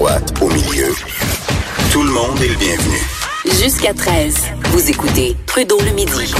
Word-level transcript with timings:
droite, 0.00 0.32
au 0.40 0.48
milieu. 0.48 0.88
Tout 1.92 2.02
le 2.02 2.10
monde 2.10 2.40
est 2.40 2.48
le 2.48 2.56
bienvenu. 2.56 2.96
Jusqu'à 3.62 3.92
13, 3.92 4.34
vous 4.70 4.88
écoutez 4.88 5.36
Trudeau 5.44 5.78
le 5.78 5.94
midi. 5.94 6.32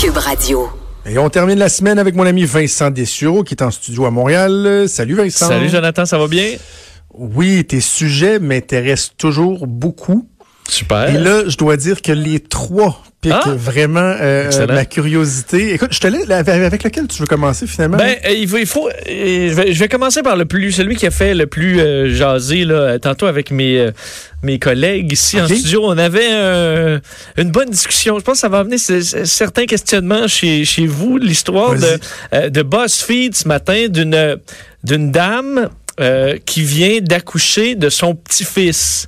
Cube 0.00 0.16
Radio. 0.16 0.68
Et 1.04 1.18
on 1.18 1.28
termine 1.28 1.58
la 1.58 1.68
semaine 1.68 1.98
avec 1.98 2.14
mon 2.14 2.24
ami 2.24 2.44
Vincent 2.44 2.90
Dessureau 2.90 3.42
qui 3.42 3.54
est 3.54 3.62
en 3.62 3.72
studio 3.72 4.06
à 4.06 4.12
Montréal. 4.12 4.84
Salut 4.86 5.16
Vincent. 5.16 5.48
Salut 5.48 5.68
Jonathan, 5.68 6.06
ça 6.06 6.16
va 6.16 6.28
bien? 6.28 6.54
Oui, 7.12 7.64
tes 7.64 7.80
sujets 7.80 8.38
m'intéressent 8.38 9.14
toujours 9.18 9.66
beaucoup. 9.66 10.28
Super. 10.68 11.08
Et 11.14 11.18
là, 11.18 11.42
je 11.48 11.56
dois 11.56 11.76
dire 11.76 12.00
que 12.02 12.12
les 12.12 12.40
trois 12.40 13.02
piquent 13.20 13.32
Ah! 13.34 13.54
vraiment 13.56 14.00
euh, 14.20 14.46
Excellent. 14.46 14.74
ma 14.74 14.84
curiosité. 14.84 15.74
Écoute, 15.74 15.92
je 15.92 16.00
te 16.00 16.06
laisse 16.06 16.28
avec 16.30 16.82
lequel 16.82 17.06
tu 17.08 17.20
veux 17.20 17.26
commencer 17.26 17.66
finalement? 17.66 17.98
Ben, 17.98 18.16
euh, 18.26 18.30
il 18.32 18.48
faut, 18.48 18.58
il 18.58 18.66
faut 18.66 18.88
euh, 18.88 18.92
je, 19.06 19.54
vais, 19.54 19.72
je 19.74 19.78
vais 19.78 19.88
commencer 19.88 20.22
par 20.22 20.36
le 20.36 20.44
plus, 20.44 20.72
celui 20.72 20.96
qui 20.96 21.06
a 21.06 21.10
fait 21.10 21.34
le 21.34 21.46
plus 21.46 21.78
euh, 21.80 22.08
jaser 22.14 22.64
là, 22.64 22.74
euh, 22.74 22.98
tantôt 22.98 23.26
avec 23.26 23.50
mes 23.50 23.78
euh, 23.78 23.90
mes 24.42 24.58
collègues 24.58 25.12
ici 25.12 25.40
en 25.40 25.46
studio. 25.46 25.82
On 25.84 25.98
avait 25.98 26.30
euh, 26.32 26.98
une 27.36 27.50
bonne 27.50 27.70
discussion. 27.70 28.18
Je 28.18 28.24
pense 28.24 28.34
que 28.36 28.40
ça 28.40 28.48
va 28.48 28.60
amener 28.60 28.78
certains 28.78 29.66
questionnements 29.66 30.26
chez, 30.26 30.64
chez 30.64 30.86
vous. 30.86 31.18
L'histoire 31.18 31.74
de, 31.74 31.98
euh, 32.34 32.48
de 32.50 32.62
BuzzFeed 32.62 33.36
ce 33.36 33.46
matin 33.46 33.86
d'une 33.88 34.38
d'une 34.84 35.12
dame 35.12 35.68
euh, 36.00 36.38
qui 36.46 36.62
vient 36.62 36.98
d'accoucher 37.00 37.74
de 37.76 37.88
son 37.88 38.14
petit-fils. 38.16 39.06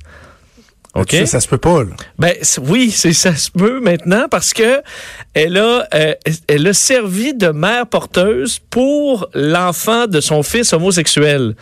OK? 0.95 1.11
ça, 1.11 1.25
ça 1.25 1.39
se 1.41 1.47
peut 1.47 1.57
pas. 1.57 1.83
Là. 1.83 1.91
Ben 2.17 2.33
oui, 2.63 2.89
c'est 2.89 3.13
ça 3.13 3.35
se 3.35 3.51
peut 3.51 3.81
maintenant 3.81 4.27
parce 4.29 4.53
que 4.53 4.81
elle 5.33 5.57
a 5.57 5.87
euh, 5.93 6.13
elle 6.47 6.67
a 6.67 6.73
servi 6.73 7.33
de 7.33 7.49
mère 7.49 7.85
porteuse 7.87 8.59
pour 8.69 9.29
l'enfant 9.33 10.07
de 10.07 10.21
son 10.21 10.41
fils 10.41 10.71
homosexuel 10.73 11.55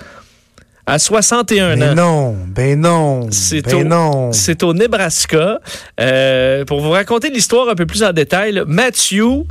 à 0.85 0.99
61 0.99 1.77
Ben 1.77 1.91
ans. 1.91 1.95
non, 1.95 2.35
ben 2.47 2.79
non, 2.79 3.27
C'est 3.31 3.61
ben 3.65 3.75
au, 3.75 3.83
non. 3.85 4.31
c'est 4.33 4.63
au 4.63 4.73
Nebraska. 4.73 5.59
Euh, 6.01 6.65
pour 6.65 6.81
vous 6.81 6.89
raconter 6.91 7.29
l'histoire 7.29 7.69
un 7.69 7.75
peu 7.75 7.85
plus 7.85 8.03
en 8.03 8.11
détail, 8.11 8.51
là, 8.53 8.63
Matthew 8.67 9.45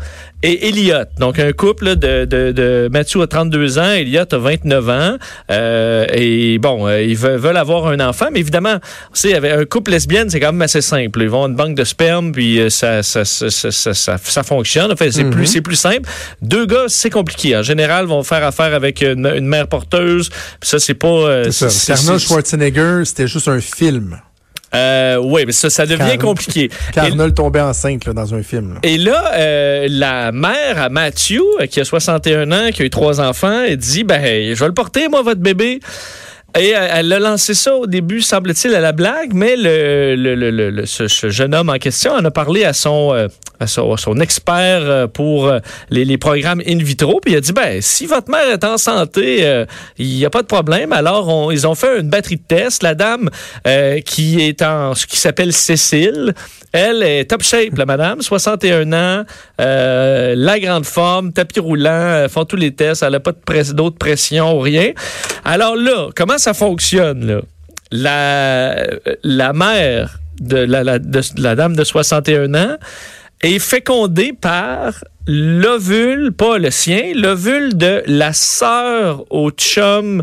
et 0.44 0.68
Elliot. 0.68 1.04
Donc, 1.18 1.38
un 1.38 1.52
couple 1.52 1.84
là, 1.86 1.94
de, 1.94 2.24
de, 2.24 2.50
de... 2.50 2.88
Matthew 2.92 3.22
a 3.22 3.26
32 3.28 3.78
ans, 3.78 3.90
Elliot 3.92 4.24
a 4.30 4.36
29 4.38 4.88
ans. 4.90 5.16
Euh, 5.50 6.04
et 6.12 6.58
bon, 6.58 6.88
euh, 6.88 7.00
ils 7.00 7.16
veulent, 7.16 7.38
veulent 7.38 7.56
avoir 7.56 7.86
un 7.86 8.00
enfant, 8.00 8.26
mais 8.32 8.40
évidemment, 8.40 8.74
vous 8.74 9.14
savez, 9.16 9.34
avec 9.36 9.52
un 9.52 9.64
couple 9.64 9.92
lesbienne, 9.92 10.28
c'est 10.30 10.40
quand 10.40 10.52
même 10.52 10.62
assez 10.62 10.80
simple. 10.80 11.22
Ils 11.22 11.28
vont 11.30 11.44
à 11.44 11.48
une 11.48 11.54
banque 11.54 11.76
de 11.76 11.84
sperme, 11.84 12.32
puis 12.32 12.60
ça, 12.70 13.02
ça, 13.04 13.24
ça, 13.24 13.50
ça, 13.50 13.70
ça, 13.70 13.94
ça- 13.94 14.18
ça 14.18 14.42
fonctionne. 14.42 14.90
En 14.92 14.96
fait, 14.96 15.12
c'est 15.12 15.24
plus, 15.30 15.46
c'est 15.46 15.60
plus 15.62 15.76
simple. 15.76 16.08
Deux 16.42 16.66
gars, 16.66 16.86
c'est 16.88 17.10
compliqué. 17.10 17.56
En 17.56 17.62
général, 17.62 18.06
vont 18.06 18.24
faire 18.24 18.44
affaire 18.44 18.74
avec 18.74 19.00
une, 19.00 19.26
une 19.36 19.46
mère 19.46 19.68
porteuse. 19.68 20.28
Puis 20.60 20.68
ça, 20.68 20.78
c'est 20.80 20.94
pas... 20.94 21.21
euh, 21.26 21.50
C'est 21.50 21.70
ça. 21.70 21.94
Arnold 21.94 22.20
Schwarzenegger, 22.20 23.02
c'était 23.04 23.26
juste 23.28 23.48
un 23.48 23.60
film. 23.60 24.18
euh, 24.74 25.16
oui, 25.22 25.42
mais 25.46 25.52
ça, 25.52 25.68
ça 25.70 25.84
devient 25.84 25.98
Car- 25.98 26.18
compliqué. 26.18 26.70
Et- 26.96 26.98
Arnold 26.98 27.34
tombait 27.34 27.60
enceinte 27.60 28.04
là, 28.06 28.12
dans 28.12 28.34
un 28.34 28.42
film. 28.42 28.74
là. 28.74 28.80
Et 28.82 28.96
là, 28.98 29.32
euh, 29.34 29.86
la 29.90 30.32
mère 30.32 30.80
à 30.80 30.88
Matthew, 30.88 31.40
qui 31.70 31.80
a 31.80 31.84
61 31.84 32.50
ans, 32.52 32.70
qui 32.72 32.82
a 32.82 32.84
eu 32.86 32.90
trois 32.90 33.20
enfants, 33.20 33.62
elle 33.68 33.76
dit, 33.76 34.04
ben, 34.04 34.54
je 34.54 34.58
vais 34.58 34.66
le 34.68 34.74
porter, 34.74 35.08
moi, 35.08 35.22
votre 35.22 35.40
bébé. 35.40 35.80
Et 36.58 36.68
elle 36.68 37.10
a 37.14 37.18
lancé 37.18 37.54
ça 37.54 37.74
au 37.74 37.86
début, 37.86 38.20
semble-t-il, 38.20 38.74
à 38.74 38.80
la 38.80 38.92
blague, 38.92 39.32
mais 39.32 39.54
le, 39.56 40.84
ce, 40.84 41.08
ce 41.08 41.30
jeune 41.30 41.54
homme 41.54 41.70
en 41.70 41.78
question 41.78 42.12
en 42.12 42.22
a 42.22 42.30
parlé 42.30 42.64
à 42.64 42.74
son, 42.74 43.14
euh, 43.14 44.20
expert 44.20 44.82
euh, 44.82 45.06
pour 45.06 45.46
euh, 45.46 45.60
les, 45.88 46.04
les 46.04 46.18
programmes 46.18 46.60
in 46.66 46.76
vitro, 46.76 47.20
puis 47.20 47.32
il 47.32 47.36
a 47.36 47.40
dit, 47.40 47.52
ben, 47.54 47.80
si 47.80 48.04
votre 48.04 48.30
mère 48.30 48.46
est 48.50 48.64
en 48.64 48.76
santé, 48.76 49.64
il 49.96 50.06
n'y 50.06 50.26
a 50.26 50.30
pas 50.30 50.42
de 50.42 50.46
problème. 50.46 50.92
Alors, 50.92 51.52
ils 51.52 51.66
ont 51.66 51.74
fait 51.74 52.00
une 52.00 52.10
batterie 52.10 52.36
de 52.36 52.42
tests. 52.46 52.82
La 52.82 52.94
dame 52.94 53.30
qui 54.04 54.40
est 54.40 54.60
en, 54.60 54.92
qui 54.92 55.16
s'appelle 55.16 55.54
Cécile, 55.54 56.34
elle 56.72 57.02
est 57.02 57.30
top 57.30 57.42
shape, 57.42 57.76
la 57.76 57.86
madame, 57.86 58.20
61 58.20 58.92
ans, 58.92 59.24
la 59.58 60.60
grande 60.60 60.84
forme, 60.84 61.32
tapis 61.32 61.60
roulant, 61.60 62.26
font 62.28 62.44
tous 62.44 62.56
les 62.56 62.74
tests, 62.74 63.02
elle 63.02 63.12
n'a 63.12 63.20
pas 63.20 63.32
d'autres 63.72 63.98
pressions 63.98 64.58
rien. 64.58 64.90
Alors 65.44 65.76
là, 65.76 66.08
comment 66.14 66.38
ça 66.42 66.54
fonctionne, 66.54 67.26
là? 67.26 67.40
La, 67.90 68.86
la 69.22 69.52
mère 69.52 70.18
de 70.40 70.56
la, 70.56 70.82
la- 70.82 70.98
de 70.98 71.20
la 71.36 71.54
dame 71.54 71.76
de 71.76 71.84
61 71.84 72.54
ans 72.54 72.76
est 73.42 73.58
fécondée 73.58 74.32
par 74.32 75.04
l'ovule, 75.26 76.32
pas 76.32 76.58
le 76.58 76.70
sien, 76.70 77.12
l'ovule 77.14 77.76
de 77.76 78.02
la 78.06 78.32
sœur 78.32 79.24
au 79.30 79.50
chum 79.50 80.22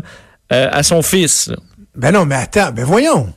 euh, 0.52 0.68
à 0.72 0.82
son 0.82 1.02
fils. 1.02 1.48
là. 1.48 1.56
Ben 1.94 2.12
non, 2.12 2.24
mais 2.26 2.34
attends, 2.36 2.72
ben 2.72 2.84
voyons. 2.84 3.32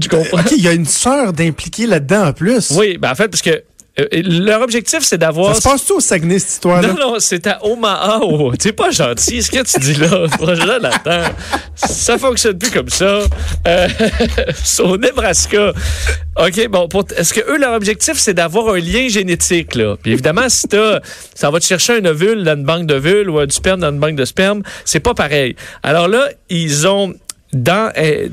Tu 0.00 0.08
comprends? 0.08 0.38
OK, 0.40 0.52
il 0.52 0.62
y 0.62 0.68
a 0.68 0.72
une 0.72 0.84
sœur 0.84 1.32
d'impliquer 1.32 1.86
là-dedans 1.86 2.26
en 2.28 2.32
plus. 2.34 2.70
Oui, 2.72 2.98
ben 2.98 3.10
en 3.10 3.14
fait, 3.14 3.28
parce 3.28 3.42
que 3.42 3.62
euh, 3.98 4.06
leur 4.12 4.60
objectif, 4.62 5.00
c'est 5.02 5.18
d'avoir... 5.18 5.54
Ça 5.54 5.60
se 5.60 5.68
passe-tu 5.68 5.92
au 5.92 6.00
Saguenay, 6.00 6.38
cette 6.38 6.50
histoire-là? 6.50 6.88
Non, 6.88 7.12
non, 7.12 7.14
c'est 7.18 7.46
à 7.46 7.64
Omaha. 7.64 8.20
Oh, 8.22 8.52
c'est 8.58 8.72
pas 8.72 8.90
gentil, 8.90 9.42
ce 9.42 9.50
que 9.50 9.62
tu 9.62 9.78
dis 9.80 9.94
là. 9.94 10.26
Jonathan. 10.54 11.22
Ça 11.74 12.18
fonctionne 12.18 12.58
plus 12.58 12.70
comme 12.70 12.88
ça. 12.90 13.20
Euh, 13.66 13.88
au 14.80 14.96
Nebraska. 14.98 15.72
OK, 16.38 16.68
bon, 16.68 16.88
pour- 16.88 17.04
est-ce 17.16 17.32
que 17.32 17.40
eux, 17.50 17.58
leur 17.58 17.72
objectif, 17.74 18.14
c'est 18.18 18.34
d'avoir 18.34 18.74
un 18.74 18.78
lien 18.78 19.08
génétique, 19.08 19.74
là? 19.74 19.96
Puis 20.02 20.12
évidemment, 20.12 20.48
si 20.48 20.68
t'as, 20.68 21.00
ça 21.34 21.50
va 21.50 21.58
te 21.58 21.64
chercher 21.64 21.94
un 21.94 22.04
ovule 22.04 22.44
dans 22.44 22.54
une 22.56 22.64
banque 22.64 22.86
d'ovules 22.86 23.30
ou 23.30 23.44
du 23.46 23.54
sperme 23.54 23.80
dans 23.80 23.90
une 23.90 23.98
banque 24.00 24.16
de 24.16 24.24
sperme, 24.26 24.62
c'est 24.84 25.00
pas 25.00 25.14
pareil. 25.14 25.56
Alors 25.82 26.08
là, 26.08 26.28
ils 26.50 26.86
ont 26.86 27.14
dans, 27.52 27.90
euh, 27.96 28.28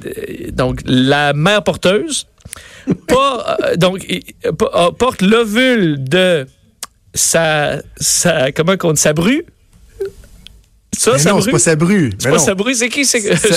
donc, 0.52 0.82
la 0.86 1.34
mère 1.34 1.64
porteuse, 1.64 2.28
pas, 3.08 3.58
euh, 3.64 3.76
donc, 3.78 4.06
euh, 4.46 4.52
po- 4.52 4.92
porte 4.94 5.22
l'ovule 5.22 6.04
de 6.04 6.46
sa, 7.14 7.78
sa 7.98 8.52
comment 8.52 8.78
qu'on 8.78 8.94
dit, 8.94 9.02
sa 9.02 9.14
bru? 9.14 9.46
Ça, 10.96 11.14
Mais 11.14 11.18
sa 11.20 11.32
non, 11.32 11.42
c'est 11.42 11.50
pas 11.50 11.58
sa 11.60 11.76
bru. 11.76 12.12
C'est 12.20 12.30
pas 12.30 12.38
non. 12.38 12.44
sa 12.44 12.54
bru, 12.54 12.76
c'est 12.76 12.88
qui? 12.90 13.02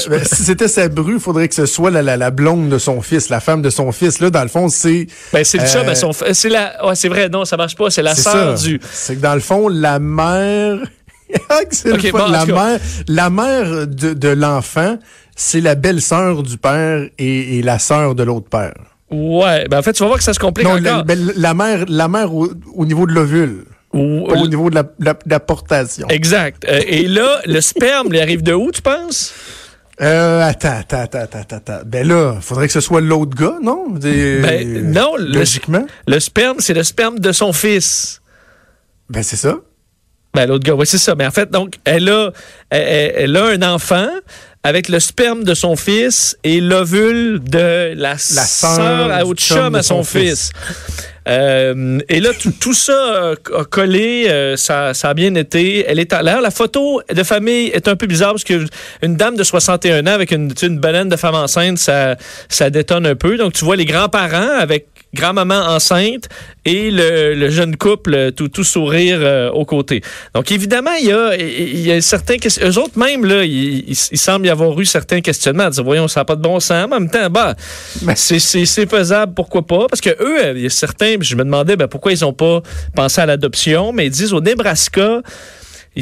Ben, 0.08 0.24
si 0.24 0.42
c'était 0.42 0.68
sa 0.68 0.88
bru, 0.88 1.14
il 1.14 1.20
faudrait 1.20 1.48
que 1.48 1.54
ce 1.54 1.66
soit 1.66 1.90
la, 1.90 2.00
la, 2.00 2.16
la 2.16 2.30
blonde 2.30 2.70
de 2.70 2.78
son 2.78 3.02
fils, 3.02 3.28
la 3.28 3.40
femme 3.40 3.60
de 3.60 3.68
son 3.68 3.92
fils. 3.92 4.20
Là, 4.20 4.30
dans 4.30 4.42
le 4.42 4.48
fond, 4.48 4.68
c'est. 4.70 5.06
Ben, 5.34 5.44
c'est 5.44 5.58
le 5.58 5.64
Euh, 5.64 5.66
chum 5.66 5.86
à 5.86 5.94
son 5.94 6.12
f- 6.12 6.32
C'est 6.32 6.48
la. 6.48 6.84
Ouais, 6.86 6.94
c'est 6.94 7.08
vrai, 7.08 7.28
non, 7.28 7.44
ça 7.44 7.58
marche 7.58 7.76
pas. 7.76 7.90
C'est 7.90 8.02
la 8.02 8.14
sœur 8.14 8.54
du. 8.54 8.80
C'est 8.90 9.16
que 9.16 9.20
dans 9.20 9.34
le 9.34 9.40
fond, 9.40 9.68
la 9.68 9.98
mère. 9.98 10.78
C'est 11.70 11.88
le 11.88 11.94
Ok, 11.94 12.10
fun. 12.10 12.18
bon, 12.18 12.30
la, 12.30 12.46
mère, 12.46 12.80
la 13.08 13.30
mère 13.30 13.86
de, 13.86 14.12
de 14.14 14.28
l'enfant, 14.28 14.98
c'est 15.34 15.60
la 15.60 15.74
belle-sœur 15.74 16.42
du 16.42 16.56
père 16.58 17.06
et, 17.18 17.58
et 17.58 17.62
la 17.62 17.78
sœur 17.78 18.14
de 18.14 18.22
l'autre 18.22 18.48
père. 18.48 18.74
Ouais, 19.10 19.66
ben 19.68 19.78
en 19.78 19.82
fait, 19.82 19.92
tu 19.92 20.00
vas 20.02 20.06
voir 20.06 20.18
que 20.18 20.24
ça 20.24 20.34
se 20.34 20.38
complique 20.40 20.66
Non, 20.66 20.76
la, 20.76 20.94
encore. 20.94 21.04
ben, 21.04 21.32
la 21.36 21.54
mère, 21.54 21.84
la 21.88 22.08
mère 22.08 22.34
au, 22.34 22.48
au 22.74 22.84
niveau 22.86 23.06
de 23.06 23.12
l'ovule, 23.12 23.64
Ou- 23.92 24.24
au 24.26 24.46
niveau 24.48 24.68
de 24.70 24.74
la, 24.74 25.14
la, 25.26 25.40
portation. 25.40 26.08
Exact. 26.08 26.64
Euh, 26.68 26.80
et 26.86 27.06
là, 27.06 27.40
le 27.46 27.60
sperme, 27.60 28.08
il 28.10 28.20
arrive 28.20 28.42
de 28.42 28.52
où, 28.52 28.72
tu 28.72 28.82
penses? 28.82 29.32
Euh, 30.02 30.42
attends, 30.42 30.78
attends, 30.80 30.98
attends, 31.02 31.18
attends, 31.40 31.56
attends. 31.56 31.80
Ben 31.86 32.06
là, 32.06 32.36
faudrait 32.40 32.66
que 32.66 32.72
ce 32.72 32.80
soit 32.80 33.00
l'autre 33.00 33.34
gars, 33.36 33.56
non? 33.62 33.90
Des- 33.90 34.40
Ben, 34.42 34.92
non, 34.92 35.16
le- 35.16 35.38
Logiquement. 35.38 35.86
Le 36.06 36.18
sperme, 36.20 36.56
c'est 36.58 36.74
le 36.74 36.82
sperme 36.82 37.18
de 37.18 37.32
son 37.32 37.52
fils. 37.52 38.20
Ben, 39.08 39.22
c'est 39.22 39.36
ça. 39.36 39.56
Ben, 40.36 40.46
l'autre 40.46 40.64
gars, 40.64 40.74
oui, 40.74 40.86
c'est 40.86 40.98
ça. 40.98 41.14
Mais 41.14 41.26
en 41.26 41.30
fait, 41.30 41.50
donc, 41.50 41.76
elle 41.86 42.10
a, 42.10 42.30
elle, 42.68 43.34
a 43.38 43.46
un 43.46 43.62
enfant 43.62 44.06
avec 44.62 44.90
le 44.90 45.00
sperme 45.00 45.44
de 45.44 45.54
son 45.54 45.76
fils 45.76 46.36
et 46.44 46.60
l'ovule 46.60 47.40
de 47.42 47.94
la, 47.96 48.18
sœur 48.18 48.44
sœur 48.44 49.10
à 49.10 49.24
autre 49.24 49.42
chum 49.42 49.74
à 49.74 49.82
son, 49.82 50.02
son 50.02 50.04
fils. 50.04 50.50
Euh, 51.26 51.98
et 52.10 52.20
là, 52.20 52.30
tout, 52.38 52.52
tout 52.52 52.74
ça 52.74 52.92
euh, 52.92 53.34
a 53.56 53.64
collé, 53.64 54.26
euh, 54.28 54.56
ça, 54.56 54.92
ça 54.92 55.08
a 55.08 55.14
bien 55.14 55.34
été. 55.36 55.86
Elle 55.88 55.98
est 55.98 56.12
à 56.12 56.22
l'air. 56.22 56.42
La 56.42 56.50
photo 56.50 57.00
de 57.10 57.22
famille 57.22 57.68
est 57.68 57.88
un 57.88 57.96
peu 57.96 58.06
bizarre 58.06 58.32
parce 58.32 58.44
que 58.44 58.66
une 59.00 59.16
dame 59.16 59.36
de 59.36 59.42
61 59.42 60.06
ans 60.06 60.10
avec 60.10 60.32
une, 60.32 60.52
une 60.62 60.78
baleine 60.78 61.08
de 61.08 61.16
femme 61.16 61.34
enceinte, 61.34 61.78
ça, 61.78 62.16
ça 62.50 62.68
détonne 62.68 63.06
un 63.06 63.16
peu. 63.16 63.38
Donc, 63.38 63.54
tu 63.54 63.64
vois 63.64 63.76
les 63.76 63.86
grands-parents 63.86 64.58
avec 64.58 64.88
grand-maman 65.14 65.60
enceinte 65.68 66.28
et 66.64 66.90
le, 66.90 67.34
le 67.34 67.48
jeune 67.48 67.76
couple 67.76 68.32
tout, 68.32 68.48
tout 68.48 68.64
sourire 68.64 69.18
euh, 69.20 69.50
aux 69.50 69.64
côtés. 69.64 70.02
Donc, 70.34 70.52
évidemment, 70.52 70.92
il 71.00 71.06
y 71.06 71.12
a, 71.12 71.34
il 71.36 71.80
y 71.80 71.92
a 71.92 72.00
certains... 72.00 72.36
Eux 72.62 72.78
autres, 72.78 72.98
même, 72.98 73.24
là, 73.24 73.44
il, 73.44 73.88
il, 73.88 73.96
il 74.12 74.18
semble 74.18 74.46
y 74.46 74.50
avoir 74.50 74.78
eu 74.78 74.84
certains 74.84 75.20
questionnements. 75.20 75.70
Dire, 75.70 75.84
voyons, 75.84 76.08
ça 76.08 76.20
n'a 76.20 76.24
pas 76.24 76.36
de 76.36 76.42
bon 76.42 76.60
sens. 76.60 76.86
Mais 76.88 76.96
en 76.96 77.00
même 77.00 77.10
temps, 77.10 77.30
bah, 77.30 77.54
c'est- 78.14 78.86
faisable, 78.86 79.32
pourquoi 79.34 79.66
pas? 79.66 79.86
Parce 79.88 80.00
que 80.00 80.10
eux, 80.10 80.56
il 80.56 80.62
y 80.62 80.66
a 80.66 80.70
certains... 80.70 81.16
Je 81.20 81.34
me 81.34 81.44
demandais 81.44 81.76
ben, 81.76 81.88
pourquoi 81.88 82.12
ils 82.12 82.20
n'ont 82.20 82.32
pas 82.32 82.60
pensé 82.94 83.20
à 83.20 83.26
l'adoption, 83.26 83.92
mais 83.92 84.06
ils 84.06 84.10
disent 84.10 84.32
au 84.32 84.40
Nebraska... 84.40 85.22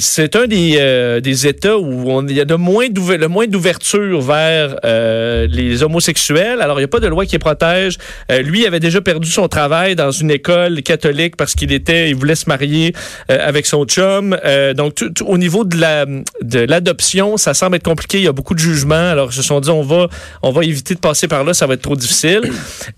c'est 0.00 0.34
un 0.36 0.46
des, 0.46 0.76
euh, 0.78 1.20
des 1.20 1.46
États 1.46 1.76
où 1.78 2.10
on, 2.10 2.26
il 2.26 2.34
y 2.34 2.40
a 2.40 2.44
de 2.44 2.54
moins 2.54 2.86
le 2.88 3.28
moins 3.28 3.46
d'ouverture 3.46 4.20
vers 4.20 4.76
euh, 4.84 5.46
les 5.50 5.82
homosexuels. 5.82 6.60
Alors, 6.60 6.78
il 6.78 6.82
n'y 6.82 6.86
a 6.86 6.88
pas 6.88 7.00
de 7.00 7.06
loi 7.06 7.24
qui 7.26 7.32
les 7.32 7.38
protège. 7.38 7.98
Euh, 8.30 8.42
lui 8.42 8.66
avait 8.66 8.80
déjà 8.80 9.00
perdu 9.00 9.30
son 9.30 9.46
travail 9.48 9.94
dans 9.94 10.10
une 10.10 10.30
école 10.30 10.82
catholique 10.82 11.36
parce 11.36 11.54
qu'il 11.54 11.72
était, 11.72 12.08
il 12.10 12.16
voulait 12.16 12.34
se 12.34 12.48
marier 12.48 12.92
euh, 13.30 13.38
avec 13.40 13.66
son 13.66 13.84
chum. 13.84 14.36
Euh, 14.44 14.74
donc, 14.74 14.94
tout- 14.96 15.10
tout- 15.10 15.26
au 15.26 15.38
niveau 15.38 15.64
de 15.64 15.76
la 15.78 16.06
de 16.42 16.60
l'adoption, 16.60 17.36
ça 17.36 17.54
semble 17.54 17.76
être 17.76 17.84
compliqué. 17.84 18.18
Il 18.18 18.24
y 18.24 18.28
a 18.28 18.32
beaucoup 18.32 18.54
de 18.54 18.58
jugements. 18.60 18.94
Alors, 19.10 19.30
ils 19.30 19.36
se 19.36 19.42
sont 19.42 19.60
dit, 19.60 19.70
on 19.70 19.82
va 19.82 20.08
on 20.42 20.50
va 20.52 20.64
éviter 20.64 20.94
de 20.94 21.00
passer 21.00 21.28
par 21.28 21.44
là, 21.44 21.54
ça 21.54 21.66
va 21.66 21.74
être 21.74 21.82
trop 21.82 21.96
difficile. 21.96 22.40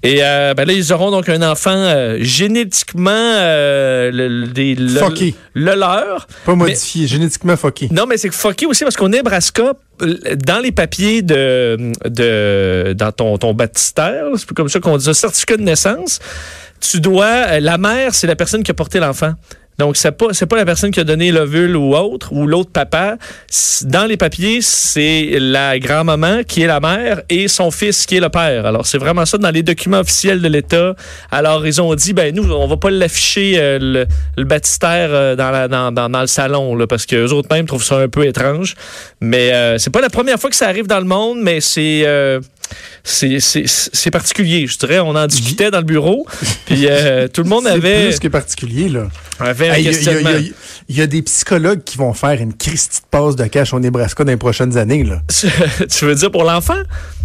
Et 0.02 0.18
euh, 0.22 0.54
ben 0.54 0.64
là, 0.66 0.72
ils 0.72 0.92
auront 0.92 1.10
donc 1.10 1.28
un 1.28 1.42
enfant 1.42 2.16
génétiquement 2.20 3.10
le, 4.12 4.46
des- 4.46 4.74
le-. 4.74 4.98
Le 5.56 5.74
leur. 5.74 6.26
Pas 6.44 6.54
modifié, 6.54 7.06
génétiquement 7.06 7.56
fucké. 7.56 7.88
Non, 7.90 8.04
mais 8.06 8.18
c'est 8.18 8.30
fucké 8.30 8.66
aussi 8.66 8.84
parce 8.84 8.94
qu'au 8.94 9.08
Nebraska, 9.08 9.72
euh, 10.02 10.36
dans 10.36 10.62
les 10.62 10.70
papiers 10.70 11.22
de, 11.22 11.92
de 12.04 12.92
dans 12.92 13.10
ton, 13.10 13.38
ton 13.38 13.54
baptistère, 13.54 14.24
c'est 14.36 14.44
plus 14.44 14.54
comme 14.54 14.68
ça 14.68 14.80
qu'on 14.80 14.98
dit 14.98 15.04
ça, 15.04 15.14
certificat 15.14 15.56
de 15.56 15.62
naissance, 15.62 16.18
tu 16.78 17.00
dois, 17.00 17.24
euh, 17.24 17.60
la 17.60 17.78
mère, 17.78 18.14
c'est 18.14 18.26
la 18.26 18.36
personne 18.36 18.62
qui 18.62 18.70
a 18.70 18.74
porté 18.74 19.00
l'enfant. 19.00 19.32
Donc, 19.78 19.96
c'est 19.96 20.12
pas, 20.12 20.26
c'est 20.32 20.46
pas 20.46 20.56
la 20.56 20.64
personne 20.64 20.90
qui 20.90 21.00
a 21.00 21.04
donné 21.04 21.30
l'ovule 21.30 21.76
ou 21.76 21.94
autre, 21.94 22.32
ou 22.32 22.46
l'autre 22.46 22.70
papa. 22.70 23.16
Dans 23.82 24.06
les 24.06 24.16
papiers, 24.16 24.60
c'est 24.62 25.36
la 25.38 25.78
grand-maman 25.78 26.42
qui 26.44 26.62
est 26.62 26.66
la 26.66 26.80
mère 26.80 27.22
et 27.28 27.48
son 27.48 27.70
fils 27.70 28.06
qui 28.06 28.16
est 28.16 28.20
le 28.20 28.28
père. 28.28 28.66
Alors, 28.66 28.86
c'est 28.86 28.98
vraiment 28.98 29.26
ça 29.26 29.38
dans 29.38 29.50
les 29.50 29.62
documents 29.62 30.00
officiels 30.00 30.40
de 30.40 30.48
l'État. 30.48 30.94
Alors, 31.30 31.66
ils 31.66 31.80
ont 31.80 31.94
dit, 31.94 32.12
ben, 32.12 32.34
nous, 32.34 32.50
on 32.50 32.66
va 32.66 32.76
pas 32.76 32.90
l'afficher, 32.90 33.54
euh, 33.56 33.78
le, 33.80 34.06
le 34.36 34.44
baptistère 34.44 35.08
euh, 35.10 35.36
dans, 35.36 35.50
la, 35.50 35.68
dans, 35.68 35.92
dans, 35.92 36.20
le 36.20 36.26
salon, 36.26 36.74
là, 36.74 36.86
parce 36.86 37.04
que 37.04 37.16
eux 37.16 37.32
autres 37.32 37.48
même 37.50 37.66
trouvent 37.66 37.84
ça 37.84 37.98
un 37.98 38.08
peu 38.08 38.24
étrange. 38.26 38.74
Mais 39.20 39.52
euh, 39.52 39.78
c'est 39.78 39.90
pas 39.90 40.00
la 40.00 40.10
première 40.10 40.38
fois 40.38 40.50
que 40.50 40.56
ça 40.56 40.68
arrive 40.68 40.86
dans 40.86 41.00
le 41.00 41.06
monde, 41.06 41.38
mais 41.42 41.60
c'est... 41.60 42.06
c'est- 43.04 43.40
c'est 43.40 43.64
c'est 43.66 44.10
particulier, 44.10 44.66
je 44.66 44.78
dirais. 44.78 44.98
On 45.00 45.14
en 45.16 45.26
discutait 45.26 45.70
dans 45.70 45.78
le 45.78 45.84
bureau, 45.84 46.26
puis 46.66 46.86
euh, 46.88 47.28
tout 47.28 47.42
le 47.42 47.48
monde 47.48 47.64
C'est 47.66 47.72
avait, 47.72 48.08
plus 48.08 48.18
que 48.18 48.28
particulier, 48.28 48.88
là. 48.88 49.08
avait 49.38 49.66
Hey, 49.68 49.84
y 49.84 49.88
y 49.88 50.54
il 50.88 50.96
y 50.96 51.00
a 51.02 51.06
des 51.06 51.22
psychologues 51.22 51.82
qui 51.84 51.98
vont 51.98 52.12
faire 52.14 52.40
une 52.40 52.54
Christie 52.54 53.00
de 53.00 53.06
passe 53.10 53.36
de 53.36 53.44
cash 53.46 53.74
au 53.74 53.80
Nebraska 53.80 54.24
dans 54.24 54.30
les 54.30 54.36
prochaines 54.36 54.76
années. 54.78 55.04
Là. 55.04 55.20
tu 55.88 56.04
veux 56.04 56.14
dire 56.14 56.30
pour 56.30 56.44
l'enfant? 56.44 56.78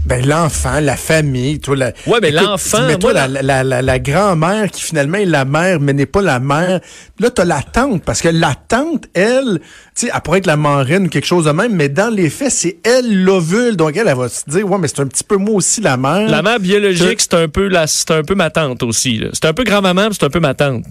Ben, 0.06 0.26
l'enfant, 0.26 0.80
la 0.80 0.98
famille, 0.98 1.60
toi, 1.60 1.76
la, 1.76 1.94
Ouais, 2.08 2.20
mais 2.22 2.30
Écoute, 2.30 2.42
l'enfant, 2.42 2.86
Mais 2.88 2.98
toi, 2.98 3.14
moi, 3.14 3.28
la, 3.28 3.42
la, 3.42 3.64
la, 3.64 3.82
la 3.82 4.00
grand-mère 4.00 4.72
qui 4.72 4.82
finalement 4.82 5.20
est 5.20 5.26
la 5.26 5.46
mère, 5.46 5.80
mais 5.80 5.94
n'est 5.94 6.06
pas 6.06 6.22
la 6.22 6.40
mère. 6.40 6.82
Là, 7.20 7.30
t'as 7.30 7.46
la 7.46 7.62
tante, 7.62 8.04
parce 8.04 8.22
que 8.22 8.30
la 8.30 8.56
tante, 8.56 9.06
elle, 9.14 9.60
tu 9.96 10.08
sais, 10.08 10.12
elle 10.14 10.22
pourrait 10.22 10.40
être 10.40 10.48
la 10.48 10.58
marraine 10.58 11.06
ou 11.06 11.10
quelque 11.10 11.28
chose 11.28 11.46
de 11.46 11.52
même, 11.52 11.76
mais 11.76 11.88
dans 11.88 12.14
les 12.14 12.30
faits, 12.30 12.52
c'est 12.52 12.78
elle 12.84 13.24
l'ovule. 13.24 13.78
Donc, 13.78 13.96
elle, 13.96 14.08
elle 14.08 14.18
va 14.18 14.28
se 14.28 14.50
dire, 14.50 14.70
ouais, 14.70 14.78
mais 14.80 14.88
c'est 14.88 15.02
un 15.02 15.08
petit 15.08 15.24
peu 15.24 15.38
moi 15.38 15.56
aussi 15.56 15.82
la 15.82 15.98
mère. 15.98 16.30
La 16.30 16.42
mère 16.42 16.60
biologique, 16.60 17.22
c'est 17.22 17.36
un 17.36 17.48
peu 17.48 17.68
la, 17.68 17.86
c'est 17.88 18.12
un 18.12 18.24
peu 18.24 18.36
ma 18.36 18.50
tante 18.50 18.82
aussi. 18.84 19.24
C'est 19.34 19.46
un 19.46 19.54
peu 19.54 19.64
grand-maman, 19.64 20.10
c'est 20.12 20.24
un 20.24 20.30
peu 20.30 20.40
ma 20.40 20.54
tante. 20.56 20.84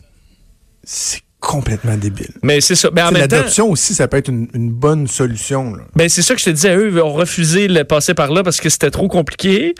C'est 0.85 1.21
complètement 1.41 1.97
débile. 1.97 2.31
Mais 2.43 2.61
c'est 2.61 2.75
ça. 2.75 2.91
Mais 2.93 3.03
en 3.03 3.11
temps, 3.11 3.19
L'adoption 3.19 3.71
aussi, 3.71 3.95
ça 3.95 4.07
peut 4.07 4.19
être 4.19 4.29
une, 4.29 4.49
une 4.55 4.71
bonne 4.71 5.07
solution. 5.07 5.75
Là. 5.75 5.83
ben 5.97 6.09
c'est 6.09 6.23
ça 6.23 6.35
que 6.35 6.41
je 6.41 6.47
te 6.47 6.51
disais. 6.51 6.77
Eux 6.77 7.03
ont 7.03 7.13
refusé 7.13 7.67
de 7.67 7.83
passer 7.83 8.15
par 8.15 8.31
là 8.31 8.43
parce 8.43 8.61
que 8.61 8.69
c'était 8.69 8.91
trop 8.91 9.09
compliqué. 9.09 9.75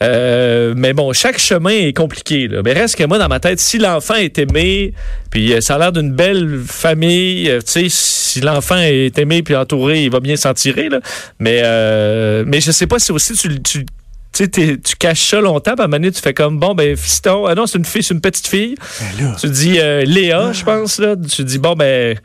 Euh, 0.00 0.74
mais 0.76 0.92
bon, 0.92 1.12
chaque 1.12 1.38
chemin 1.38 1.70
est 1.70 1.92
compliqué. 1.92 2.46
Là. 2.46 2.62
Mais 2.64 2.72
reste 2.72 2.96
que 2.96 3.04
moi, 3.04 3.18
dans 3.18 3.28
ma 3.28 3.40
tête, 3.40 3.58
si 3.58 3.78
l'enfant 3.78 4.14
est 4.14 4.38
aimé, 4.38 4.92
puis 5.30 5.52
euh, 5.52 5.60
ça 5.60 5.74
a 5.74 5.78
l'air 5.78 5.92
d'une 5.92 6.12
belle 6.12 6.60
famille, 6.64 7.50
euh, 7.50 7.60
tu 7.60 7.72
sais, 7.72 7.86
si 7.88 8.40
l'enfant 8.40 8.78
est 8.78 9.18
aimé 9.18 9.42
puis 9.42 9.56
entouré, 9.56 10.04
il 10.04 10.10
va 10.10 10.20
bien 10.20 10.36
s'en 10.36 10.54
tirer. 10.54 10.88
Là. 10.88 11.00
Mais, 11.40 11.62
euh, 11.64 12.44
mais 12.46 12.60
je 12.60 12.70
sais 12.70 12.86
pas 12.86 12.98
si 12.98 13.10
aussi 13.10 13.34
tu, 13.34 13.60
tu 13.60 13.86
tu 14.32 14.44
sais, 14.44 14.48
t'es- 14.48 14.76
tu 14.78 14.94
caches 14.96 15.30
ça 15.30 15.40
longtemps, 15.40 15.72
puis 15.74 15.80
à 15.80 15.84
un 15.84 15.86
moment 15.88 15.96
donné, 15.98 16.12
tu 16.12 16.20
fais 16.20 16.34
comme, 16.34 16.58
bon, 16.58 16.74
ben, 16.74 16.96
fiston, 16.96 17.46
ah 17.46 17.54
non, 17.54 17.66
c'est 17.66 17.78
une 17.78 17.84
fille, 17.84 18.02
c'est 18.02 18.14
une 18.14 18.20
petite 18.20 18.46
fille. 18.46 18.74
Ben 19.18 19.34
Tu 19.40 19.48
dis 19.48 19.78
euh, 19.80 20.04
Léa, 20.04 20.52
je 20.52 20.64
pense, 20.64 20.98
là. 20.98 21.14
Tu 21.16 21.42
dis, 21.44 21.58
bon, 21.58 21.74
ben, 21.74 22.18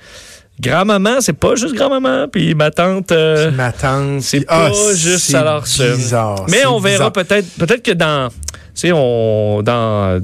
grand-maman, 0.59 1.21
c'est 1.21 1.33
pas 1.33 1.55
juste 1.55 1.73
grand-maman, 1.75 2.27
puis 2.31 2.53
ma 2.55 2.71
tante. 2.71 3.11
euh, 3.11 3.51
ma 3.51 3.71
tante. 3.71 4.21
c'est 4.21 4.38
puis- 4.38 4.45
pas 4.45 4.69
ah, 4.71 4.94
juste 4.95 5.25
c'est 5.31 5.35
alors 5.35 5.65
ça. 5.65 5.95
bizarre. 5.95 6.45
Mais 6.50 6.65
on 6.65 6.79
verra 6.79 7.11
peut-être, 7.11 7.47
peut-être 7.57 7.83
que 7.83 7.91
dans, 7.91 8.29
tu 8.29 8.35
sais, 8.75 8.91
on, 8.94 9.61
dans 9.63 10.21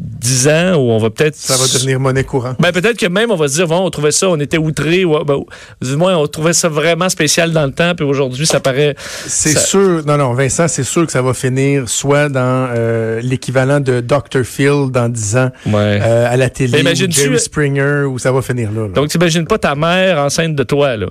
10 0.00 0.48
ans, 0.48 0.74
où 0.76 0.90
on 0.90 0.98
va 0.98 1.10
peut-être. 1.10 1.34
Ça 1.36 1.56
va 1.56 1.64
devenir 1.64 1.98
monnaie 2.00 2.24
courante. 2.24 2.56
Ben, 2.60 2.72
peut-être 2.72 2.98
que 2.98 3.06
même 3.06 3.30
on 3.30 3.36
va 3.36 3.48
se 3.48 3.54
dire, 3.54 3.66
bon, 3.66 3.78
on 3.78 3.90
trouvait 3.90 4.12
ça, 4.12 4.28
on 4.28 4.38
était 4.40 4.58
outrés, 4.58 5.04
ou, 5.04 5.22
ben, 5.24 5.40
du 5.82 5.96
moins, 5.96 6.16
on 6.16 6.26
trouvait 6.26 6.52
ça 6.52 6.68
vraiment 6.68 7.08
spécial 7.08 7.52
dans 7.52 7.64
le 7.66 7.72
temps, 7.72 7.94
puis 7.94 8.04
aujourd'hui, 8.04 8.46
ça 8.46 8.60
paraît. 8.60 8.94
C'est 9.26 9.52
Ça- 9.52 9.60
sûr, 9.60 10.02
non, 10.06 10.16
non, 10.16 10.32
Vincent, 10.34 10.68
c'est 10.68 10.84
sûr 10.84 11.06
que 11.06 11.12
ça 11.12 11.22
va 11.22 11.34
finir 11.34 11.88
soit 11.88 12.28
dans 12.28 12.68
euh, 12.74 13.20
l'équivalent 13.22 13.80
de 13.80 14.00
Dr. 14.00 14.44
Phil 14.44 14.90
dans 14.90 15.08
10 15.08 15.36
ans 15.36 15.50
Ouais. 15.66 16.00
euh, 16.02 16.26
à 16.32 16.36
la 16.36 16.50
télé, 16.50 16.82
ou 16.82 17.10
Jerry 17.10 17.38
Springer, 17.38 18.04
où 18.04 18.18
ça 18.18 18.32
va 18.32 18.42
finir 18.42 18.70
là. 18.72 18.82
là. 18.82 18.88
Donc, 18.88 19.08
t'imagines 19.08 19.46
pas 19.46 19.58
ta 19.58 19.74
mère 19.74 20.18
enceinte 20.18 20.54
de 20.54 20.62
toi, 20.62 20.96
là? 20.96 21.06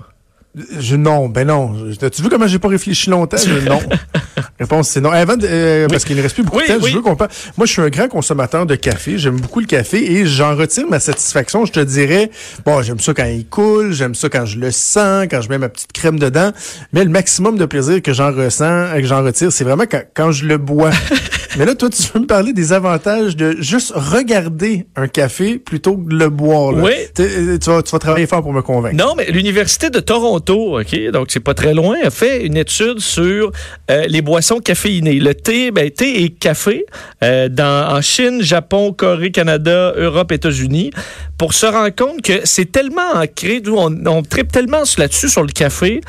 Je, 0.80 0.96
non, 0.96 1.28
ben 1.28 1.46
non. 1.46 1.74
Je- 1.92 2.08
Tu 2.08 2.22
vu 2.22 2.30
comment 2.30 2.48
j'ai 2.48 2.60
pas 2.60 2.70
réfléchi 2.70 3.10
longtemps? 3.10 3.36
Je- 3.38 3.68
non. 3.68 3.80
Réponse, 4.58 4.88
c'est 4.90 5.02
non. 5.02 5.12
Eh, 5.14 5.18
Avant 5.18 5.36
de- 5.36 5.46
euh, 5.50 5.88
Parce 5.90 6.06
qu'il 6.06 6.16
ne 6.16 6.22
reste 6.22 6.36
plus 6.36 6.44
beaucoup 6.44 6.58
Oui, 6.60 6.64
de 6.68 6.74
temps, 6.74 6.80
oui. 6.82 6.92
je 6.92 6.96
veux 6.96 7.02
qu'on 7.02 7.16
parle. 7.18 7.30
Moi, 7.58 7.66
je 7.68 7.72
suis 7.74 7.82
un 7.82 7.90
grand 7.90 8.08
consommateur 8.08 8.66
de 8.66 8.76
café. 8.76 9.18
J'aime 9.18 9.36
beaucoup 9.40 9.60
le 9.60 9.66
café 9.66 10.14
et 10.14 10.26
j'en 10.26 10.56
retire 10.56 10.86
ma 10.90 11.00
satisfaction. 11.02 11.66
Je 11.66 11.74
te 11.74 11.80
dirais, 11.82 12.32
bon, 12.66 12.82
j'aime 12.82 13.00
ça 13.00 13.14
quand 13.14 13.26
il 13.26 13.46
coule, 13.48 13.92
j'aime 13.92 14.16
ça 14.16 14.30
quand 14.30 14.46
je 14.46 14.58
le 14.58 14.72
sens, 14.72 15.26
quand 15.30 15.42
je 15.42 15.50
mets 15.50 15.58
ma 15.58 15.68
petite 15.68 15.92
crème 15.92 16.18
dedans. 16.20 16.52
Mais 16.94 17.04
le 17.04 17.10
maximum 17.10 17.58
de 17.58 17.66
plaisir 17.66 18.02
que 18.02 18.14
j'en 18.14 18.32
ressens, 18.32 18.64
euh, 18.64 19.02
que 19.02 19.06
j'en 19.08 19.24
retire, 19.24 19.52
c'est 19.52 19.66
vraiment 19.66 19.86
quand, 19.92 20.04
quand 20.14 20.32
je 20.32 20.46
le 20.46 20.58
bois. 20.58 20.92
Mais 21.58 21.66
là, 21.66 21.76
toi, 21.76 21.90
tu 21.90 22.02
veux 22.14 22.20
me 22.22 22.28
parler 22.28 22.54
des 22.54 22.74
avantages 22.74 23.36
de 23.36 23.56
juste 23.60 23.92
regarder 23.96 24.86
un 24.96 25.08
café 25.08 25.58
plutôt 25.58 25.98
que 25.98 26.10
de 26.10 26.16
le 26.18 26.30
boire. 26.30 26.72
là. 26.72 26.84
Oui. 26.84 26.92
Euh, 27.20 27.58
Tu 27.58 27.70
vas, 27.70 27.82
tu 27.82 27.92
vas 27.92 28.00
travailler 28.00 28.28
fort 28.28 28.42
pour 28.42 28.54
me 28.54 28.62
convaincre. 28.62 28.96
Non, 28.96 29.14
mais 29.16 29.26
l'Université 29.32 29.90
de 29.90 30.00
Toronto, 30.00 30.80
OK, 30.80 31.12
donc 31.12 31.28
c'est 31.30 31.40
pas 31.40 31.54
très 31.54 31.74
loin, 31.74 31.96
a 32.04 32.10
fait 32.10 32.46
une 32.46 32.58
étude 32.58 33.00
sur 33.00 33.52
euh, 33.90 34.06
les 34.08 34.22
boissons 34.22 34.60
caféinées. 34.60 35.20
Le 35.20 35.34
thé, 35.34 35.72
ben, 35.72 35.90
thé 35.90 36.24
et 36.24 36.30
café 36.30 36.86
euh, 37.24 37.50
dans, 37.50 37.96
en 37.96 38.02
Chine, 38.02 38.42
Japon, 38.42 38.94
Corée, 38.94 39.32
Canada, 39.32 39.94
Europe, 39.98 40.32
États-Unis, 40.32 40.92
pour 41.38 41.54
se 41.54 41.66
rendre 41.66 41.94
compte 41.96 42.22
que 42.22 42.42
c'est 42.44 42.72
tellement 42.72 43.12
ancré, 43.16 43.62
on, 43.68 43.94
on 44.06 44.22
tripe 44.24 44.52
tellement 44.52 44.84
là-dessus 44.98 45.30
sur 45.30 45.42
le 45.44 45.52
café 45.52 46.02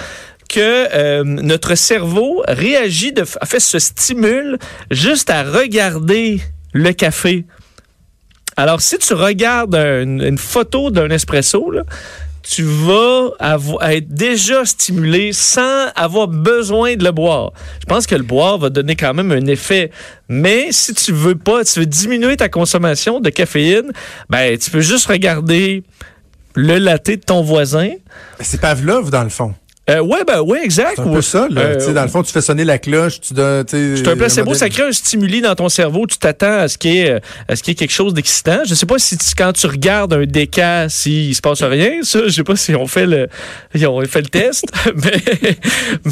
que 0.48 0.60
euh, 0.94 1.24
notre 1.24 1.74
cerveau 1.74 2.42
réagit, 2.46 3.12
de, 3.12 3.24
fait, 3.24 3.60
se 3.60 3.78
stimule 3.78 4.58
juste 4.90 5.30
à 5.30 5.42
regarder 5.42 6.40
le 6.72 6.92
café. 6.92 7.44
Alors, 8.56 8.80
si 8.80 8.98
tu 8.98 9.12
regardes 9.14 9.74
un- 9.74 10.20
une 10.20 10.38
photo 10.38 10.90
d'un 10.90 11.10
espresso, 11.10 11.72
tu 12.48 12.62
vas 12.62 13.30
être 13.90 14.08
déjà 14.08 14.64
stimulé 14.64 15.32
sans 15.32 15.88
avoir 15.96 16.28
besoin 16.28 16.94
de 16.94 17.04
le 17.04 17.10
boire. 17.10 17.52
Je 17.80 17.86
pense 17.86 18.06
que 18.06 18.14
le 18.14 18.22
boire 18.22 18.56
va 18.58 18.70
donner 18.70 18.94
quand 18.94 19.12
même 19.14 19.32
un 19.32 19.46
effet. 19.46 19.90
Mais 20.28 20.68
si 20.70 20.94
tu 20.94 21.12
veux 21.12 21.34
pas, 21.34 21.64
tu 21.64 21.80
veux 21.80 21.86
diminuer 21.86 22.36
ta 22.36 22.48
consommation 22.48 23.20
de 23.20 23.30
caféine, 23.30 23.90
ben, 24.30 24.56
tu 24.56 24.70
peux 24.70 24.80
juste 24.80 25.06
regarder 25.08 25.82
le 26.54 26.78
latte 26.78 27.06
de 27.10 27.14
ton 27.16 27.42
voisin. 27.42 27.90
C'est 28.40 28.60
Pavlov, 28.60 29.10
dans 29.10 29.24
le 29.24 29.28
fond. 29.28 29.54
Euh, 29.88 30.00
ouais, 30.00 30.24
ben, 30.26 30.40
ouais, 30.40 30.64
exact. 30.64 30.94
C'est 30.96 31.02
un 31.02 31.12
peu 31.12 31.22
ça, 31.22 31.46
là. 31.48 31.60
euh, 31.60 31.74
Tu 31.76 31.84
sais, 31.84 31.92
dans 31.92 32.02
le 32.02 32.08
fond, 32.08 32.22
tu 32.24 32.32
fais 32.32 32.40
sonner 32.40 32.64
la 32.64 32.78
cloche, 32.78 33.20
tu 33.20 33.34
donnes. 33.34 33.64
C'est 33.68 34.08
un 34.08 34.16
placebo, 34.16 34.52
ça 34.54 34.68
crée 34.68 34.82
un 34.82 34.90
stimuli 34.92 35.40
dans 35.40 35.54
ton 35.54 35.68
cerveau. 35.68 36.06
Tu 36.08 36.18
t'attends 36.18 36.58
à 36.58 36.68
ce 36.68 36.76
qu'il 36.76 36.92
y 36.94 36.98
ait, 37.02 37.20
à 37.48 37.54
ce 37.54 37.62
qu'il 37.62 37.70
y 37.70 37.72
ait 37.72 37.76
quelque 37.76 37.92
chose 37.92 38.12
d'excitant. 38.12 38.58
Je 38.66 38.74
sais 38.74 38.86
pas 38.86 38.98
si 38.98 39.16
tu- 39.16 39.34
quand 39.38 39.52
tu 39.52 39.66
regardes 39.68 40.12
un 40.12 40.24
déca, 40.26 40.88
s'il 40.88 41.34
se 41.36 41.40
passe 41.40 41.62
rien. 41.62 42.02
Ça, 42.02 42.20
je 42.26 42.30
sais 42.30 42.42
pas 42.42 42.56
si 42.56 42.74
on 42.74 42.88
fait 42.88 43.06
le, 43.06 43.28
ils 43.74 43.86
ont 43.86 44.04
fait 44.06 44.22
le 44.22 44.26
test, 44.26 44.64
mais, 44.96 45.56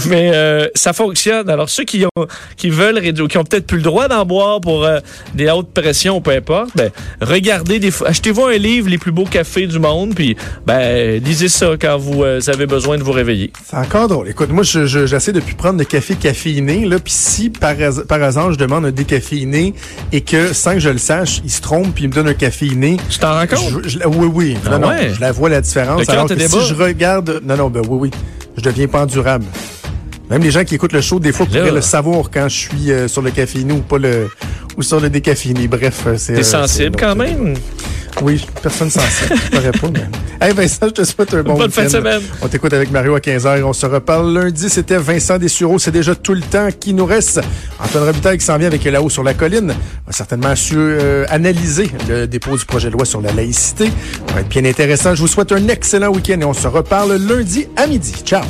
mais 0.06 0.30
euh, 0.34 0.68
ça 0.76 0.92
fonctionne. 0.92 1.50
Alors 1.50 1.68
ceux 1.68 1.84
qui 1.84 2.04
ont, 2.04 2.26
qui 2.56 2.70
veulent 2.70 2.98
réduire, 2.98 3.26
qui 3.28 3.38
ont 3.38 3.44
peut-être 3.44 3.66
plus 3.66 3.78
le 3.78 3.82
droit 3.82 4.06
d'en 4.06 4.24
boire 4.24 4.60
pour 4.60 4.84
euh, 4.84 5.00
des 5.34 5.50
hautes 5.50 5.72
pressions, 5.74 6.20
peu 6.20 6.30
importe, 6.30 6.70
ben 6.76 6.90
regardez 7.20 7.80
des, 7.80 7.90
achetez-vous 8.04 8.44
un 8.44 8.56
livre 8.56 8.88
les 8.88 8.98
plus 8.98 9.10
beaux 9.12 9.24
cafés 9.24 9.66
du 9.66 9.80
monde, 9.80 10.14
puis 10.14 10.36
ben 10.64 11.20
lisez 11.22 11.48
ça 11.48 11.72
quand 11.80 11.98
vous 11.98 12.22
euh, 12.22 12.40
avez 12.46 12.66
besoin 12.66 12.98
de 12.98 13.02
vous 13.02 13.12
réveiller. 13.12 13.52
C'est 13.66 13.76
encore 13.78 14.08
drôle. 14.08 14.28
Écoute, 14.28 14.50
moi, 14.50 14.62
je- 14.62 14.84
je- 14.84 15.06
j'essaie 15.06 15.32
depuis 15.32 15.54
prendre 15.54 15.78
de 15.78 15.84
café 15.84 16.14
caféiné, 16.16 16.84
là, 16.84 16.98
puis 16.98 17.12
si 17.12 17.48
par, 17.48 17.74
par 18.06 18.22
hasard 18.22 18.52
je 18.52 18.58
demande 18.58 18.84
un 18.84 18.90
décaféiné 18.90 19.72
et 20.12 20.20
que 20.20 20.52
sans 20.52 20.74
que 20.74 20.80
je 20.80 20.90
le 20.90 20.98
sache, 20.98 21.40
il 21.44 21.50
se 21.50 21.62
trompe 21.62 21.94
puis 21.94 22.04
il 22.04 22.08
me 22.10 22.14
donne 22.14 22.28
un 22.28 22.34
caféiné. 22.34 22.98
Tu 23.08 23.18
t'en 23.18 23.32
rends 23.32 23.46
compte? 23.46 23.82
Je, 23.84 23.88
je 23.88 23.98
oui, 24.06 24.28
oui. 24.32 24.56
Ah 24.66 24.70
non, 24.78 24.88
non, 24.88 25.14
je 25.14 25.20
la 25.20 25.32
vois 25.32 25.48
la 25.48 25.62
différence. 25.62 26.00
Alors 26.12 26.28
que 26.34 26.40
si 26.62 26.68
je 26.68 26.74
regarde, 26.74 27.40
non, 27.44 27.56
non, 27.56 27.70
ben 27.70 27.80
oui, 27.88 27.98
oui, 28.02 28.10
je 28.58 28.62
deviens 28.62 28.86
pas 28.86 29.02
endurable. 29.02 29.46
Même 30.30 30.42
les 30.42 30.50
gens 30.50 30.64
qui 30.64 30.74
écoutent 30.74 30.92
le 30.92 31.00
show, 31.02 31.18
des 31.18 31.32
fois, 31.32 31.46
pourraient 31.46 31.70
le 31.74 31.80
savoir 31.82 32.30
quand 32.32 32.48
je 32.48 32.56
suis 32.56 32.92
euh, 32.92 33.08
sur 33.08 33.22
le 33.22 33.30
caféiné 33.30 33.72
ou 33.72 33.80
pas 33.80 33.98
le 33.98 34.28
ou 34.76 34.82
sur 34.82 35.00
le 35.00 35.08
décaféiné. 35.08 35.68
Bref, 35.68 36.02
euh, 36.06 36.14
c'est. 36.18 36.34
T'es 36.34 36.40
euh, 36.40 36.42
sensible 36.42 36.96
quand 36.98 37.14
même? 37.14 37.54
Oui, 38.22 38.44
personne 38.62 38.90
sensible. 38.90 39.34
Je 39.36 39.50
pourrais 39.56 39.72
pas, 39.72 39.88
mais... 39.92 40.46
Hey 40.46 40.52
Vincent, 40.52 40.86
je 40.86 40.90
te 40.90 41.04
souhaite 41.04 41.32
un 41.34 41.42
bon 41.42 41.54
Bonne 41.54 41.70
fin 41.70 41.84
de 41.84 41.88
semaine. 41.88 42.20
On 42.42 42.48
t'écoute 42.48 42.72
avec 42.72 42.90
Mario 42.90 43.14
à 43.14 43.18
15h. 43.18 43.62
On 43.62 43.72
se 43.72 43.86
reparle 43.86 44.32
lundi. 44.32 44.68
C'était 44.68 44.98
Vincent 44.98 45.38
Dessureau. 45.38 45.78
C'est 45.78 45.90
déjà 45.90 46.14
tout 46.14 46.34
le 46.34 46.40
temps 46.40 46.68
qui 46.78 46.92
nous 46.92 47.06
reste. 47.06 47.40
Antoine 47.78 48.04
Robitaille 48.04 48.38
qui 48.38 48.44
s'en 48.44 48.58
vient 48.58 48.68
avec 48.68 48.84
là-haut 48.84 49.10
sur 49.10 49.22
la 49.22 49.34
colline. 49.34 49.70
On 49.70 50.10
va 50.10 50.12
certainement 50.12 50.54
su, 50.54 50.76
euh, 50.76 51.24
analyser 51.28 51.90
le 52.08 52.26
dépôt 52.26 52.56
du 52.56 52.64
projet 52.64 52.88
de 52.88 52.94
loi 52.94 53.04
sur 53.04 53.20
la 53.20 53.32
laïcité. 53.32 53.86
Ça 54.28 54.34
va 54.34 54.40
être 54.40 54.48
bien 54.48 54.64
intéressant. 54.64 55.14
Je 55.14 55.20
vous 55.20 55.28
souhaite 55.28 55.52
un 55.52 55.68
excellent 55.68 56.08
week-end 56.08 56.40
et 56.40 56.44
on 56.44 56.54
se 56.54 56.68
reparle 56.68 57.16
lundi 57.16 57.66
à 57.76 57.86
midi. 57.86 58.12
Ciao! 58.24 58.44